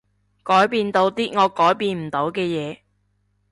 [0.41, 2.79] 改變到啲我改變唔到嘅嘢